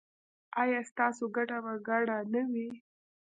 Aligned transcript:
ایا 0.61 0.79
ستاسو 0.91 1.23
ګټه 1.35 1.57
به 1.63 1.73
ګډه 1.87 2.17
نه 2.33 2.41
وي؟ 2.51 2.67